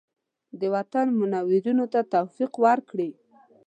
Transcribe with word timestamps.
د 0.59 0.61
وطن 0.75 1.07
منورینو 1.19 1.85
ته 1.93 1.99
توفیق 2.13 2.51
ورکړي. 2.65 3.09